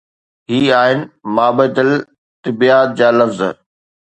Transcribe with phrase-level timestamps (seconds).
[0.51, 0.99] هي آهن
[1.35, 3.39] مابعد الطبعيات جا لفظ.